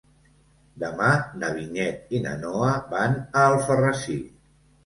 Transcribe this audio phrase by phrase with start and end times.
[0.83, 1.09] Demà
[1.43, 4.21] na Vinyet i na Noa van a Alfarrasí.